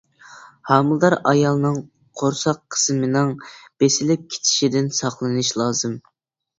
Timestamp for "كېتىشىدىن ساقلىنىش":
4.35-5.57